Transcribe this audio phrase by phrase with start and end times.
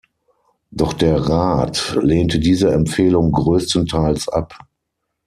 [0.71, 4.55] Doch der Rat lehnte diese Empfehlung größtenteils ab.